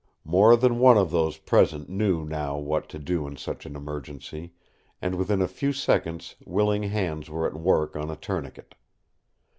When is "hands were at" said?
6.81-7.53